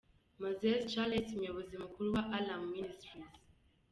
[0.41, 3.33] Mazeze Charles umuyobozi mukuru wa Alarm Ministries.